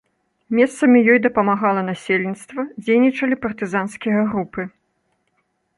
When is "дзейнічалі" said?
2.87-3.35